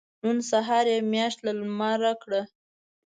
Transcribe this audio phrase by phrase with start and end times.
[0.23, 2.41] نن سهار يې مياشت له لمره کړه.